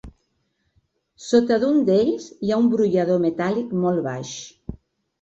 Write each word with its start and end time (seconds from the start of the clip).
Sota 1.25 1.59
d'un 1.65 1.77
d'ells 1.91 2.27
hi 2.39 2.51
ha 2.51 2.59
un 2.65 2.73
brollador 2.75 3.23
metàl·lic 3.29 3.81
molt 3.87 4.07
baix. 4.13 4.37